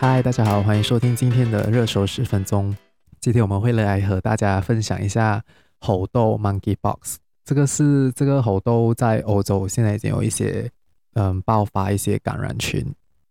[0.00, 2.74] 嗨，大家好，欢迎收听今天的热搜十分钟。
[3.20, 5.44] 今天我们会来和大家分享一下
[5.78, 7.16] 猴痘 （Monkeypox）。
[7.44, 10.70] 这个是这个猴痘在欧洲现在已经有一些
[11.12, 12.82] 嗯爆发一些感染群，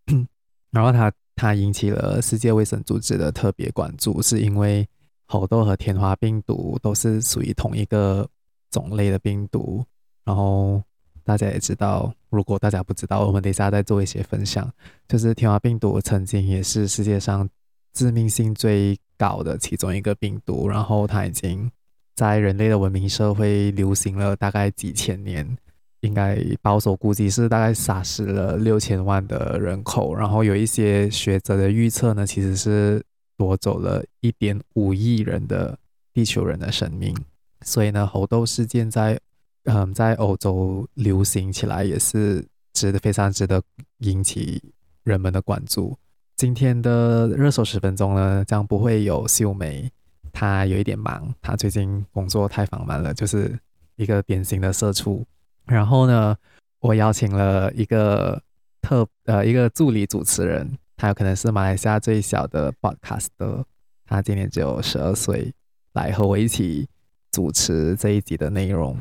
[0.70, 4.88] 然后它它引起了世界卫生组织的特别关注，是因为
[5.26, 8.30] 猴痘和天花病毒都是属于同一个
[8.70, 9.84] 种类的病毒，
[10.24, 10.84] 然后。
[11.30, 14.68] 大家也知道，如果大家不知道，我们等一下再做一些分享。
[15.08, 17.48] 就是天花病毒曾经也是世界上
[17.94, 21.70] 致命性最高的其中一个病毒，然后它已经
[22.16, 25.56] 在人类的文明社会流行了大概几千年，
[26.00, 30.16] 应该保守估计是大概杀死了六千万的人口。
[30.16, 33.04] 然后有一些学者的预测呢，其实是
[33.38, 35.78] 夺走了一点五亿人的
[36.12, 37.16] 地球人的生命。
[37.62, 39.20] 所以呢，猴痘事件在
[39.66, 43.62] 嗯，在欧洲流行起来也是值得非常值得
[44.00, 44.62] 引起
[45.04, 45.98] 人们的关注。
[46.36, 49.92] 今天的热搜十分钟呢，将不会有秀梅，
[50.32, 53.60] 她有一点忙，她最近工作太繁忙了，就是
[53.98, 55.26] 一个典型的社畜。
[55.66, 56.36] 然后呢，
[56.80, 58.42] 我邀请了一个
[58.82, 63.66] 特呃一个助理主持人，他有可能是马来西亚最小的 podcaster，
[64.06, 65.54] 他今年只有十二岁，
[65.94, 66.88] 来和我一起
[67.32, 68.98] 主持这一集的内容。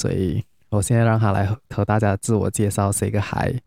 [0.00, 3.60] 所以，我现在让他来和大家自我介绍，say 个 hi。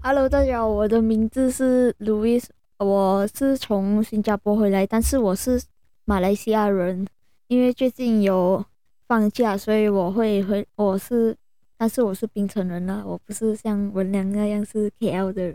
[0.00, 2.44] Hello，大家好，我的名字是 Louis，
[2.78, 5.60] 我是从新加坡回来，但是我是
[6.04, 7.04] 马来西亚人。
[7.48, 8.64] 因为最近有
[9.08, 10.64] 放假，所以我会回。
[10.76, 11.36] 我是，
[11.76, 15.52] 但是我是槟城人了，我不是像文良那样是 KL 的，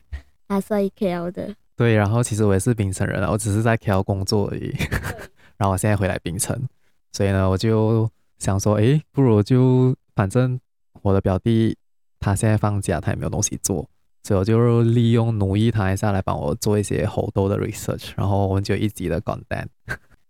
[0.50, 1.56] 他是 KL 的。
[1.78, 4.76] 对，然后其实我也是槟城人了，我只是在 KL 工作而已。
[5.56, 6.68] 然后我现在回来槟城，
[7.14, 8.10] 所以呢，我就。
[8.38, 10.60] 想说，诶，不如就反正
[11.02, 11.78] 我的表弟
[12.20, 13.90] 他现在放假，他也没有东西做，
[14.24, 19.68] 所以我就利用奴役他一下来帮我做一些猴痘的 research，然后我们就一集的 content。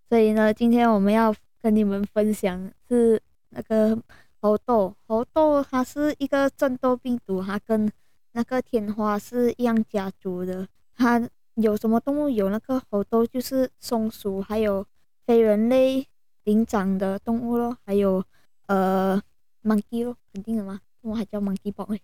[0.10, 3.98] 所以呢，今天我们要跟你们分享是那个
[4.42, 7.92] 猴痘，猴痘它是一个真痘病毒，它跟
[8.32, 10.68] 那个天花是一样家族的。
[10.96, 11.22] 它
[11.56, 13.26] 有什么动物有那个猴痘？
[13.26, 14.86] 就是松鼠，还有
[15.26, 16.08] 非人类。
[16.48, 18.24] 灵长的动物咯，还有
[18.68, 19.22] 呃
[19.66, 20.80] ，monkey 咯，肯定的嘛？
[21.02, 22.00] 我还叫 monkey boy。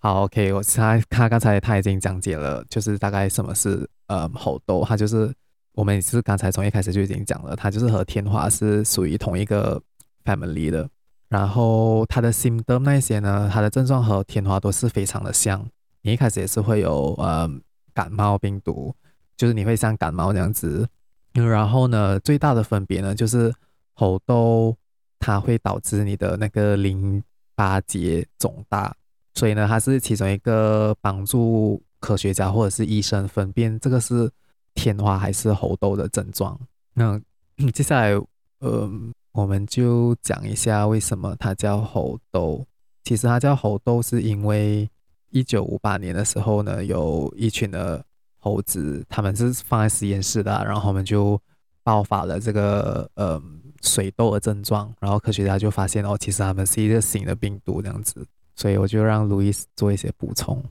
[0.00, 5.32] 好，OK，我他他刚才他已经讲解了，就是大概什么是呃猴痘，它就是
[5.72, 9.80] 我们是刚才从一开始就已经讲了，它就是和天花是属于同一个
[10.24, 10.90] family 的，
[11.28, 15.64] 然后它的 symptom 那些呢，它的症状和天花都是非常的像，
[16.02, 17.48] 你一开始也是会有呃
[17.94, 18.92] 感冒病毒，
[19.36, 20.88] 就是你会像感冒那样子。
[21.34, 23.54] 然后呢，最大的分别呢，就是
[23.94, 24.76] 猴痘
[25.20, 27.22] 它会导致你的那个淋
[27.54, 28.92] 巴结肿大，
[29.34, 34.28] 所以呢，它是其中一个帮助科学家或者是医生分辨这个是
[34.74, 36.58] 天花还是猴痘的症状。
[36.94, 37.20] 那
[37.72, 38.12] 接下来，
[38.58, 38.90] 呃，
[39.32, 42.66] 我们就讲一下为什么它叫猴痘。
[43.04, 44.88] 其实它叫猴痘，是因为
[45.30, 48.04] 一九五八年的时候呢，有一群的。
[48.40, 51.40] 猴子他们是放在实验室的，然后我们就
[51.82, 53.42] 爆发了这个呃
[53.82, 60.62] 水痘的症状，然后科学家就发现哦，其实他们是一个新的病毒这样子，所以我就让路易斯做一些补充。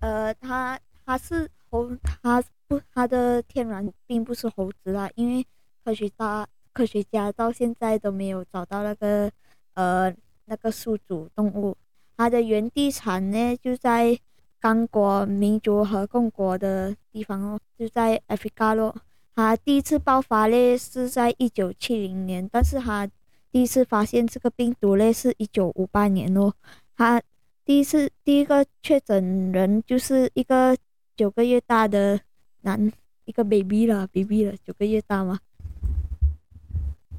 [0.00, 1.90] 呃，他他是猴，
[2.22, 5.46] 他不，他的天然并不是猴子啦，因为
[5.84, 9.30] 科学家科学家到现在都没有找到那个
[9.74, 10.12] 呃
[10.46, 11.76] 那个宿主动物，
[12.16, 14.18] 它的原地产呢就在。
[14.66, 18.92] 刚果民主和共国的地方哦，就在 Africa 咯。
[19.32, 23.08] 他第一次爆发嘞是在一九七零年，但是他
[23.52, 26.52] 第一次发现这个病毒嘞是一九五八年哦。
[26.96, 27.22] 他
[27.64, 30.76] 第一次第一个确诊人就是一个
[31.16, 32.18] 九个月大的
[32.62, 32.90] 男，
[33.24, 35.38] 一个 baby 了，baby 了，九个月大嘛？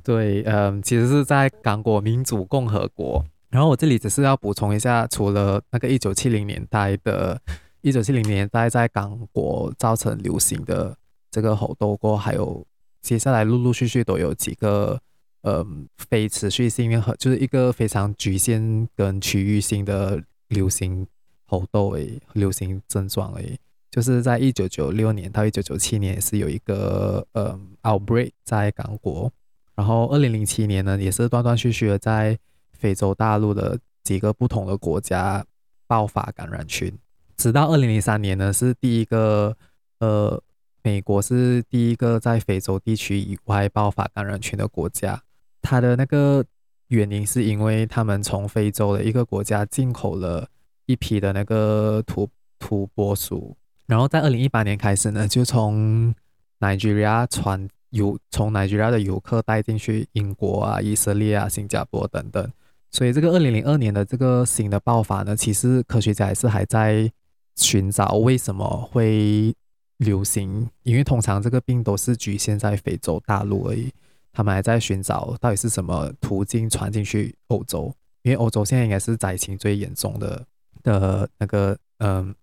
[0.04, 3.24] 对，嗯，其实是在刚果民主共和国。
[3.50, 7.42] 然后我这里只是要补充一下，除了那个一九七零年代的，
[7.82, 10.98] 一九七零年代在刚果造成流行的
[11.32, 12.68] 这个猴痘过，还有
[13.02, 15.00] 接下来陆陆续续都有几个，
[15.44, 15.66] 呃，
[16.10, 21.08] 非持续性和就是一个非常局限跟区域性的流行
[21.46, 23.58] 猴痘诶，流行症状诶，
[23.90, 29.32] 就是在一九九六年到一九九七年是有一个呃 outbreak 在刚果，
[29.74, 32.38] 然后二零零七年呢也是断断续续的在。
[32.80, 35.46] 非洲大陆的几个不同的国家
[35.88, 36.98] 爆发感染群，
[37.36, 39.56] 直到二零零三年呢，是第一个，
[40.00, 40.42] 呃，
[40.84, 45.22] 美国是第一个在非洲地区以外爆发感染群的国家。
[45.62, 46.46] 它的那个
[46.88, 50.48] 原因是因为他们从非洲的一个国家进口了
[50.86, 52.30] 一批的那个土
[52.60, 56.16] 土拨鼠，然后在二零一八年开始呢，就从
[56.60, 62.50] Nigeria 传游，从 Nigeria 的游客带进去英国啊、以色列啊、新加坡等等。
[62.92, 67.12] 所以这个二零零二年的这个新的爆发呢，其实科学家还是还在
[67.56, 69.54] 寻找为什么会
[69.98, 73.92] 流行，因为通常这个病都是局限在非洲大陆而已。
[74.32, 77.92] 他们还在寻找到底是什么途径传进去欧洲，
[78.22, 80.46] 因为欧洲现在应该是灾情最严重的
[80.84, 82.36] 的那个嗯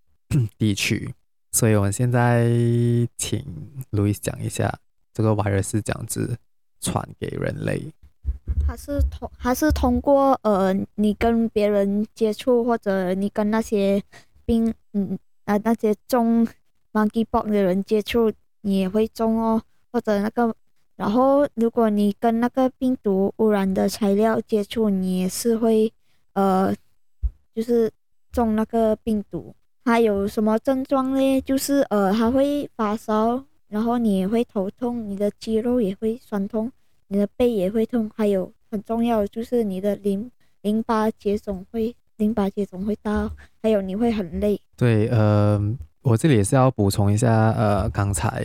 [0.58, 1.14] 地区，
[1.52, 2.48] 所以我们现在
[3.16, 3.44] 请
[3.92, 4.76] Louis 讲一下
[5.12, 6.36] 这个 virus 是这样子
[6.80, 7.86] 传给人类。
[8.66, 14.02] 它是通，它是通过呃，你跟别人接触，或者你跟那些
[14.44, 16.46] 病嗯啊那些中
[16.92, 18.32] Monkeypox 的人接触，
[18.62, 19.62] 你也会中哦，
[19.92, 20.54] 或者那个。
[20.96, 25.92] 然后，如果你跟那个病毒污染的材料接触，你也是会，
[26.34, 26.72] 呃，
[27.52, 27.90] 就是
[28.30, 29.52] 中那个病毒。
[29.84, 31.40] 还有什么症状呢？
[31.40, 36.70] 就是呃，它会发烧，然后你也会头痛，你的肌肉也会酸痛，
[37.08, 38.10] 你的背也会痛。
[38.14, 40.30] 还有很重要的就是你的淋
[40.62, 43.30] 淋巴结肿会淋巴结肿会大，
[43.62, 44.60] 还有你会很累。
[44.76, 45.60] 对，呃，
[46.02, 48.44] 我这里也是要补充一下，呃，刚才。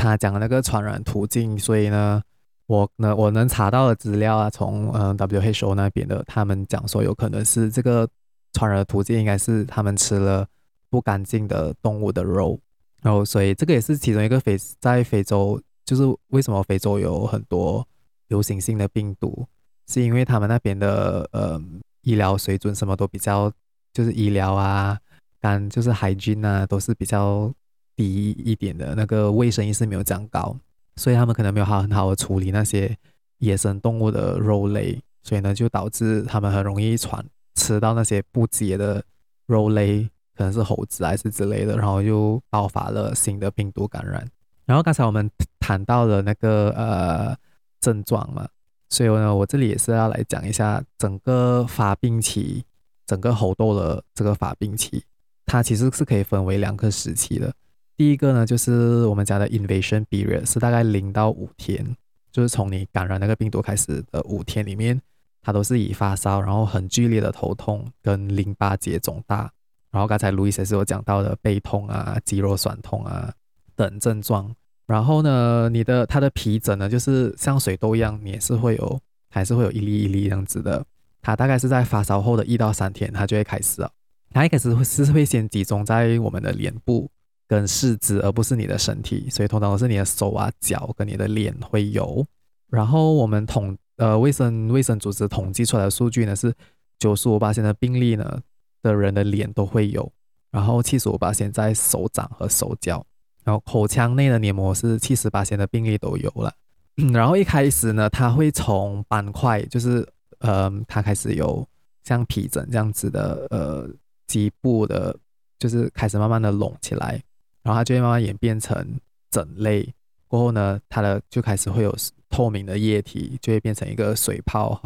[0.00, 2.22] 他讲的那个传染途径，所以呢，
[2.68, 8.08] 我呢我能查到的资料啊，从嗯 WHO 那边的，他们讲说有可能是这个
[8.52, 10.46] 传染的途径应该是他们吃了
[10.88, 12.56] 不干净的动物的肉，
[13.02, 17.86] 然后所以这个也是其中一个非在非洲，就是为什么非洲有很多
[18.28, 19.46] 流行性的病毒，
[19.86, 21.58] 是因为他们那边的呃
[22.02, 23.50] 医疗水准什么都比较，
[23.92, 24.98] 就是医疗啊，
[25.40, 27.52] 干就是 hygiene 啊都是比较。
[27.98, 30.56] 低一点的那个卫生意识没有这样高，
[30.94, 32.96] 所以他们可能没有好很好的处理那些
[33.38, 37.26] 野生动物的肉类，所以呢就导致他们很容易传
[37.56, 39.02] 吃到那些不洁的
[39.46, 44.24] 肉类，可能是猴子还是之类的，然后又爆发了新的病毒感染。
[44.64, 45.28] 然后刚才我们
[45.68, 47.36] 谈到了那个呃
[47.78, 48.48] 症状嘛，
[48.88, 52.64] 所以呢我这里也是要来讲一下整个发病期，
[53.06, 55.04] 整个猴痘的这个发病期，
[55.44, 57.52] 它其实是可以分为两个时期的。
[57.98, 61.84] 第一个呢，就是我们讲的 invasion period，是大概零到五天，
[62.32, 64.98] 就是从你感染那个病毒开始的五天里面，
[65.42, 69.52] 它都是以发烧，然后很剧烈的头痛跟淋巴结肿大，
[69.90, 73.30] 然后刚才路易斯是有讲到的背痛啊、肌肉酸痛啊
[73.76, 74.50] 等症状。
[74.88, 79.00] 然后呢，你的它的皮疹呢，就是像水痘一样，你也是会有，
[79.30, 80.84] 还是会有一粒一粒这样子的。
[81.22, 83.88] 它大概是在发烧后的一到三天，它就会开始了。
[84.32, 87.08] 它一开始会是会先集中在我们的脸部。
[87.50, 92.22] 跟四肢，而不是你的身体，所以通常都是你的手啊、脚跟你的脸会有。
[92.68, 96.52] 然后我们统呃卫生卫生组织统计出来的数据呢是
[96.98, 98.38] 九十五八%的病例呢
[98.82, 100.12] 的人的脸都会有，
[100.50, 103.02] 然后七十五八%在手掌和手脚，
[103.48, 106.52] 然后口腔内的黏膜是七十%的病例都有了。
[107.14, 110.06] 然后一开始呢，它会从斑块，就是
[110.40, 111.66] 呃它开始有
[112.04, 113.88] 像皮疹这样子的呃
[114.26, 115.16] 基部的，
[115.58, 117.18] 就是开始慢慢的隆起来。
[117.62, 119.00] 然后它就会慢慢演变成
[119.30, 119.94] 疹类，
[120.26, 121.96] 过后呢，它的就开始会有
[122.28, 124.78] 透明的液体，就会变成一个水泡，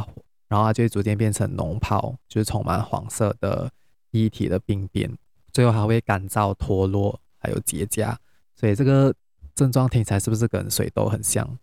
[0.46, 3.69] 然后它就会逐渐变成脓泡，就是充满黄色的
[4.12, 5.10] 液体的病变，
[5.52, 8.14] 最后还会干燥脱落，还有结痂。
[8.62, 9.12] 所以这个
[9.56, 11.58] 症状听起来是不是跟水痘很像？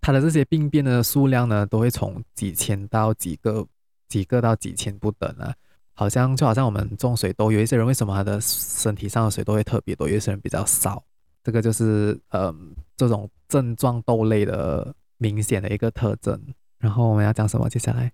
[0.00, 3.66] 它的这些病变的数量呢，都会从几千到几个、
[4.08, 5.54] 几个到几千不等啊。
[5.92, 11.04] 好像就好像我们中水痘，有一些人为什么他的身体上的水痘会特别多，有一些人比较少，
[11.44, 12.54] 这个就是呃
[12.96, 16.40] 这种症状痘类的明显的一个特征。
[16.78, 17.68] 然后我们要讲什么？
[17.68, 18.10] 接下来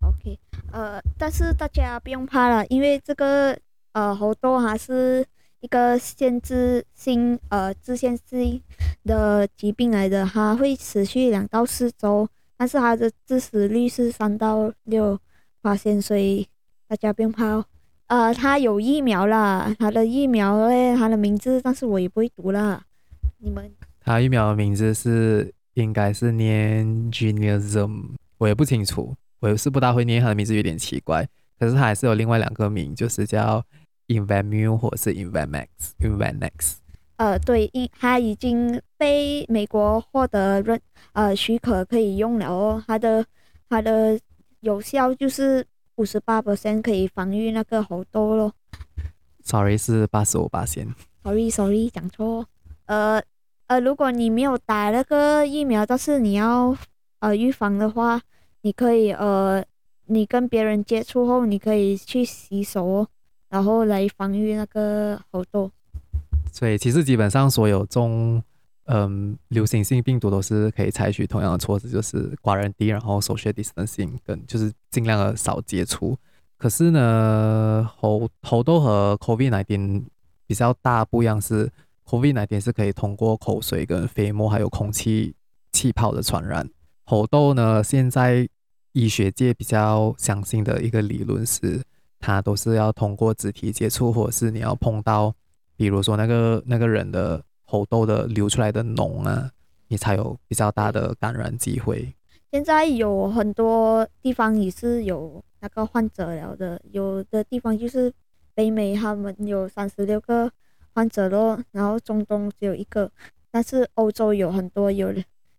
[0.00, 0.38] ，OK，
[0.70, 3.58] 呃，但是大家不用怕了，因为这个
[3.94, 5.26] 呃猴痘还是
[5.60, 8.60] 一个限制性呃自限性
[9.04, 12.28] 的疾病来的，它会持续两到四周。
[12.56, 15.18] 但是它的致死率是三到六
[15.60, 16.46] 发现，所以
[16.86, 17.64] 大家不用怕哦。
[18.06, 22.84] 呃，它有疫苗啦，它的疫苗嘞，它的名字，但是我也不会读啦。
[23.38, 23.72] 你们？
[24.00, 31.26] 它疫苗的名字是应该是念 Genism，我也不清楚，我也是不大会念，它的名字有点奇怪。
[31.58, 33.64] 可是它还是有另外两个名，就是叫
[34.08, 36.76] Invamil 或者是 Invamax，Invamax。
[37.16, 40.80] 呃，对，因它已经被美国获得认
[41.12, 42.82] 呃许可可以用了哦。
[42.86, 43.24] 它的
[43.68, 44.18] 它的
[44.60, 45.64] 有效就是
[45.96, 48.52] 五十八 percent 可以防御那个猴痘咯。
[49.44, 50.92] Sorry，是八十五%。
[51.22, 52.46] Sorry，Sorry，讲错。
[52.86, 53.22] 呃
[53.68, 56.76] 呃，如果你没有打那个疫苗，但是你要
[57.20, 58.20] 呃预防的话，
[58.62, 59.64] 你可以呃，
[60.06, 63.08] 你跟别人接触后，你可以去洗手哦。
[63.54, 65.70] 然后来防御那个猴痘。
[66.52, 68.42] 所以其实基本上所有中
[68.86, 76.16] 嗯流行性病毒都是可以采取同样的措施，就是寡人地，然后 social distancing，跟就是尽量的少接触。
[76.58, 80.02] 可是呢，猴猴痘和 COVID-19
[80.48, 81.70] 比较大不一样是
[82.08, 85.32] ，COVID-19 是可以通过口水、跟飞沫还有空气
[85.70, 86.68] 气泡的传染。
[87.04, 88.48] 猴痘呢，现在
[88.94, 91.82] 医学界比较相信的一个理论是，
[92.24, 95.34] 它都是要通过肢体接触，或者是你要碰到。
[95.76, 99.50] 比如说那个那个人的喉痘的流出来的脓啊，
[99.88, 102.14] 你才有比较大的感染机会。
[102.52, 108.12] 现在有很多地方也是有那个患者了的，有的地方就是
[108.54, 110.50] 北美，他们有三十六个
[110.94, 113.10] 患者咯，然后中东只有一个，
[113.50, 115.12] 但是欧洲有很多，有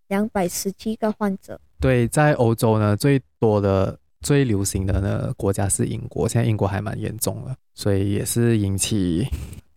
[0.07, 1.59] 两百十七个患者。
[1.81, 9.27] 对，在欧洲呢，最多的、最流行的呢国家是英国，现在英国还蛮严重的，所以也是引起。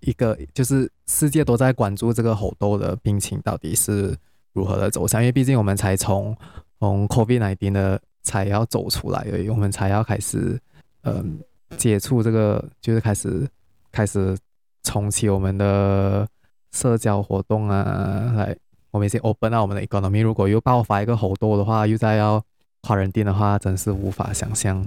[0.00, 4.16] 一个就是世界都在关注这个猴痘的病情到底是
[4.52, 6.34] 如何的走向，因为毕竟我们才从
[6.78, 10.58] 从 COVID-19 的才要走出来而已，我们才要开始
[11.02, 11.40] 嗯
[11.76, 13.46] 接触这个，就是开始
[13.90, 14.38] 开始
[14.84, 16.26] 重启我们的
[16.72, 18.56] 社交活动啊，来
[18.92, 22.42] 我们已经 open 到我们的 economy，如果又爆发一个猴痘的话，又再要
[22.82, 24.84] 华人店的话，真是无法想象。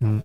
[0.00, 0.22] 嗯，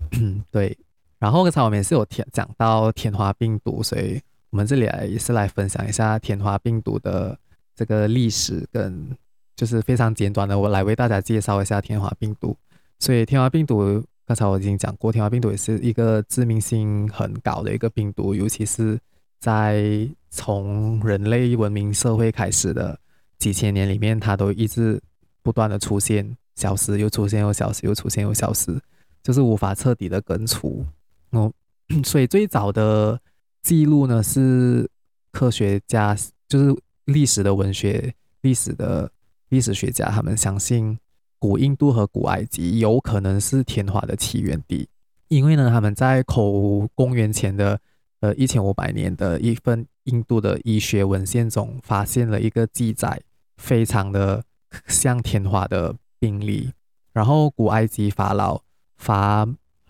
[0.50, 0.76] 对。
[1.18, 4.20] 然后刚才我们也是有讲讲到天花病毒，所以
[4.50, 7.36] 我们这里来也是来分享一下天花病毒的
[7.74, 9.08] 这个历史，跟
[9.56, 12.54] 就是非常简短的，我来为大家介绍一下天花病毒。
[12.98, 18.98] 所以天花病毒刚才我已经讲过，天花病毒也是一个致命性很高的一个病毒，尤其是
[19.40, 22.98] 在从人类文明社会开始的
[23.38, 25.00] 几千年里面，它都一直
[25.42, 28.76] 不断的出现、消失、又出现、又消失、又出现、又消失，
[29.22, 30.84] 就是无法彻底的根除。
[31.30, 31.52] 哦，
[32.04, 33.20] 所以最早的
[33.62, 34.90] 记录呢，是
[35.30, 36.16] 科学家，
[36.48, 39.10] 就是历史的文学、历史的
[39.50, 40.98] 历史学家，他们相信
[41.38, 44.88] 古印度和古埃及有可能是天花的起源地，
[45.28, 47.78] 因为呢，他们在口公元前的
[48.20, 53.20] 呃一千五百年的一份印度的医学文献中，发现了一个记载，
[53.58, 54.42] 非常的
[54.88, 56.72] 像天花的病例，
[57.12, 58.62] 然后古埃及法老
[58.96, 59.48] 法。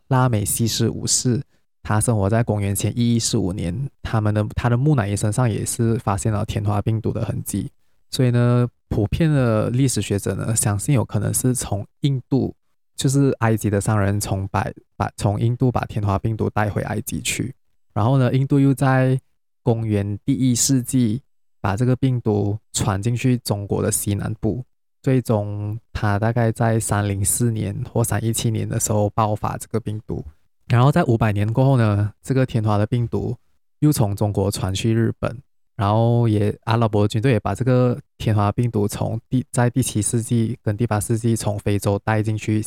[0.09, 1.42] 拉美西斯五世，
[1.83, 7.73] 他生活在公元前一一四五年，他们的他的木乃伊身上也是发现了天花病毒的痕迹，
[8.09, 12.54] 所以呢，普遍的历史学者呢，相信有可能是从印度，
[12.95, 14.64] 就是埃及的商人从把
[14.97, 17.52] 把从印度把天花病毒带回埃及去，
[17.92, 19.21] 然后呢，印度又在
[19.61, 21.21] 公元第一世纪
[21.61, 24.64] 把这个病毒传进去中国的西南部。
[25.06, 30.25] 最终，它大概在三零四年或三一七年的时候爆发这个病毒，
[30.66, 33.36] 然后在五百年过后呢，这个天花的病毒
[33.78, 35.40] 又从中国传去日本，
[35.76, 42.60] 然后也阿拉伯军队也把这个天花病毒从第在第七世纪跟第八世纪从非洲带进去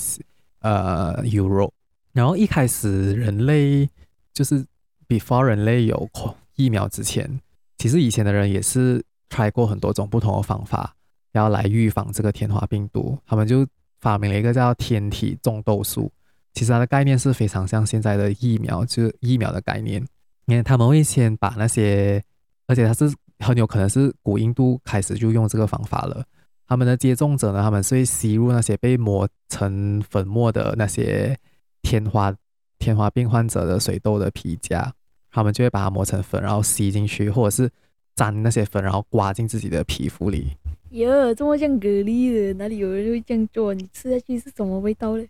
[0.61, 1.71] 呃 Europe，
[2.13, 3.89] 然后一开始人类
[4.31, 4.65] 就是
[5.09, 6.09] before 人类有
[6.55, 7.41] 疫苗之前，
[7.77, 10.95] 其实以前的人也是 try 过很多种不同的方法。
[11.33, 13.65] 要来预防这个天花病毒，他们就
[13.99, 16.11] 发明了一个叫天体种豆素。
[16.53, 20.05] 其实它的概念是非常像现在的疫苗，就是疫苗的概念。
[20.45, 22.23] 因为他们会先把那些，
[22.65, 26.23] 而且它是很有可能是古印度开始就用这个方法了。
[26.67, 31.37] 他们的接种者呢，他们是会吸入那些被磨成粉末的那些
[31.83, 32.33] 天花
[32.79, 34.89] 天花病患者的水痘的皮痂，
[35.31, 37.69] 他们就会把它磨成粉，然后吸进去，或者是
[38.15, 40.57] 沾那些粉，然后刮进自己的皮肤里。
[40.91, 43.73] 哟，这么像蛤蜊的，哪里有人会这样做？
[43.75, 45.29] 你吃下去是什么味道嘞？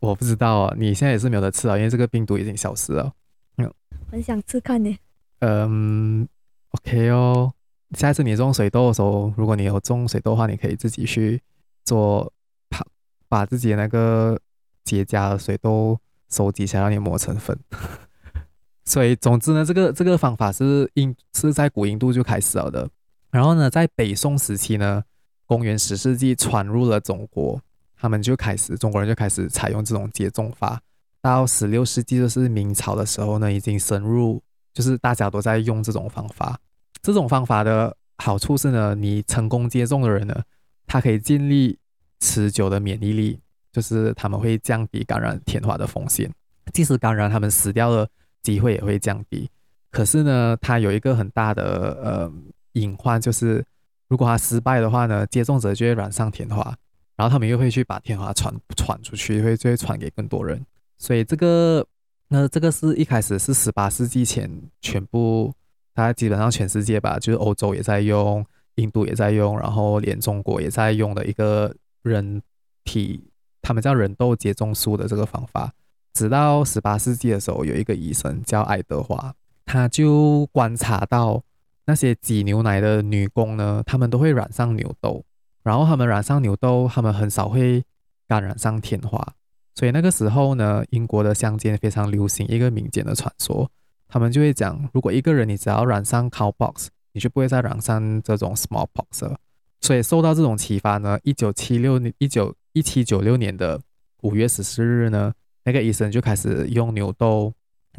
[0.00, 3.10] 我不知道啊，你现在也是没有得吃啊，因为这个病毒已经消失了。
[3.56, 3.72] 嗯，
[4.10, 4.94] 很想吃看呢。
[5.38, 6.28] 嗯
[6.72, 7.52] ，OK 哦。
[7.96, 11.40] 下一次你种水痘的时候，如果你有种水痘的话，你可以自己去
[11.82, 12.30] 做，
[12.68, 12.86] 把
[13.28, 14.38] 把自己的那个
[14.84, 17.58] 结痂的水痘收集起来，让你磨成粉。
[18.84, 22.90] 所以，总之呢，这个这个方法是印是在古印度就开始了的。
[23.30, 25.02] 然后呢，在北宋时期呢，
[25.44, 27.60] 公元十世纪传入了中国，
[27.96, 30.80] 他们就开始中国人就开始采用这种接种法。
[31.20, 34.40] 到十六世纪，就是明朝的时候呢，已经深入，
[34.72, 36.58] 就是大家都在用这种方法。
[37.02, 40.42] 这种方法的好处是呢，你成功接种的人呢，
[40.86, 41.78] 他可以建立
[42.20, 43.40] 持久的免疫力，
[43.72, 46.32] 就是他们会降低感染天花的风险，
[46.72, 48.08] 即使感染，他们死掉的
[48.42, 49.50] 机会也会降低。
[49.90, 52.32] 可是呢，它有一个很大的呃。
[52.76, 53.64] 隐患就是，
[54.08, 56.76] 如果他失败的话呢，接种者就会染上天花，
[57.16, 60.64] 然后他们又会去把天花传传出去，会就会传给更多人。
[60.98, 61.86] 所以这个
[62.28, 65.52] 那这个是一开始是十八世纪前全部，
[65.94, 68.44] 它基本上全世界吧，就是欧洲也在用，
[68.76, 72.42] 印度也在用，然后连中国也在用的一个人
[72.84, 73.24] 体，
[73.62, 75.72] 他们叫人痘接种术的这个方法。
[76.12, 81.42] 直到十八世纪的时候，有一个医生叫爱德华，他就观察到
[81.86, 85.24] 那些挤牛奶的女工呢，她们都会染上牛痘，
[85.62, 87.82] 然后她们染上牛痘，她们很少会
[88.28, 89.34] 感染上天花。
[89.74, 93.70] 所以那个时候呢，英国的乡间非常流行一个民间的传说，
[94.08, 99.38] 他们就会讲，如果一个人你只要染上 cowpox，你就不会再染上这种 smallpox 了。
[99.80, 103.80] 所以受到这种启发呢，一九七六年一九一七九六年的
[104.22, 105.32] 五月十四日呢，
[105.64, 107.52] 那个医生就开始用牛痘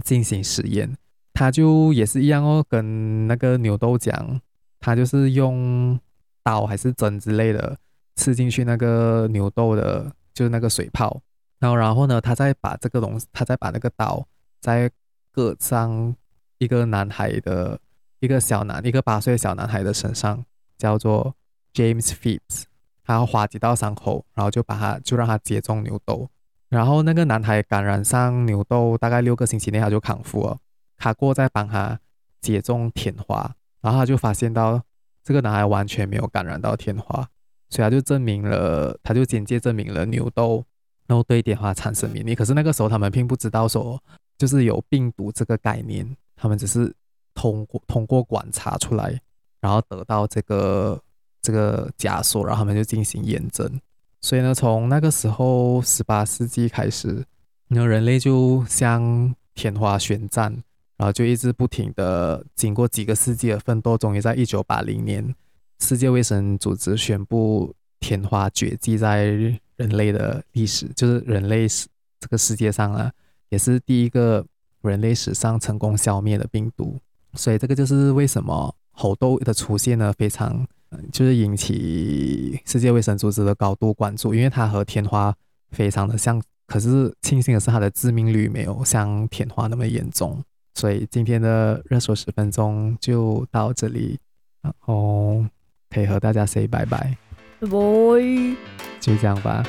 [0.04, 0.92] 进行实验，
[1.38, 4.42] 他就也是一样哦，跟那个牛痘讲，
[4.80, 6.00] 他就是用
[6.42, 7.78] 刀还是针之类的
[8.16, 11.22] 刺进去那个牛痘的，就是那个水泡。
[11.60, 14.26] 然后，然后呢，他再把这个东西，他再把那个刀
[14.60, 14.90] 再
[15.32, 16.16] 割上
[16.58, 17.80] 一个男孩的
[18.20, 20.44] 一个小男，一个八岁小男孩的身上，
[20.76, 21.36] 叫做
[21.72, 22.64] James Phipps，
[23.04, 26.28] 他要划几道伤口，然后就把他就让他接种牛痘。
[26.70, 30.58] 然后那个男孩感染上牛痘，大概六个星期内他就康复了。
[30.98, 32.00] 他过在帮他
[32.42, 34.82] 接种天花，然后他就发现到
[35.24, 37.28] 这个男孩完全没有感染到天花，
[37.70, 40.64] 所以他就证明了，他就间接证明了牛痘。
[41.06, 43.98] 然后对天花产生免疫，可是那个时候他们并不知道说，
[44.38, 46.94] 就是有病毒这个概念，他们只是
[47.34, 49.18] 通过通过观察出来，
[49.62, 51.02] 然后得到这个
[51.42, 53.80] 这个假说，然后他们就进行验证。
[54.20, 57.24] 所以呢，从那个时候十八世纪开始，
[57.70, 60.62] 那人类就向天花宣战，
[60.98, 65.34] 然后就一直不停的经过几个世纪的奋斗，终于在一九八零年，
[65.80, 69.60] 世界卫生组织宣布天花绝迹在。
[69.78, 71.86] 人类的历史就是人类史
[72.20, 73.12] 这个世界上啊，
[73.50, 74.44] 也是第一个
[74.82, 76.98] 人类史上成功消灭的病毒，
[77.36, 80.66] 所以这个就是为什么猴痘的出现呢，非常
[81.12, 85.32] 就是引起世界卫生组织的高度关注，因为它和天花
[85.70, 90.44] 非常的像，可是庆幸的是它的致命率没有像天花那么严重，
[90.78, 94.20] 所以今天的热搜十分钟就到这里，
[94.62, 95.44] 然后
[95.90, 97.18] 可以和大家 say 拜拜。
[97.60, 98.56] 拜拜，
[99.00, 99.66] 就这样吧。